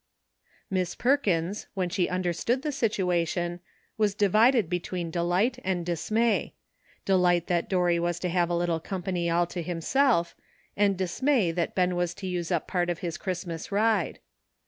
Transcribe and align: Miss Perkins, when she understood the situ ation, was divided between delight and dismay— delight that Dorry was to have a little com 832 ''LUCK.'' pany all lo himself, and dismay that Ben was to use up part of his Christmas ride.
Miss 0.71 0.95
Perkins, 0.95 1.67
when 1.75 1.87
she 1.87 2.09
understood 2.09 2.63
the 2.63 2.71
situ 2.71 3.11
ation, 3.11 3.59
was 3.99 4.15
divided 4.15 4.67
between 4.67 5.11
delight 5.11 5.59
and 5.63 5.85
dismay— 5.85 6.55
delight 7.05 7.45
that 7.45 7.69
Dorry 7.69 7.99
was 7.99 8.17
to 8.21 8.29
have 8.29 8.49
a 8.49 8.55
little 8.57 8.79
com 8.79 9.01
832 9.05 9.09
''LUCK.'' 9.11 9.21
pany 9.21 9.31
all 9.35 9.47
lo 9.55 9.63
himself, 9.63 10.35
and 10.75 10.97
dismay 10.97 11.51
that 11.51 11.75
Ben 11.75 11.95
was 11.95 12.15
to 12.15 12.25
use 12.25 12.51
up 12.51 12.65
part 12.67 12.89
of 12.89 12.97
his 13.05 13.19
Christmas 13.19 13.71
ride. 13.71 14.17